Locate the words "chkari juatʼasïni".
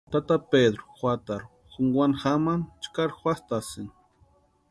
2.83-3.91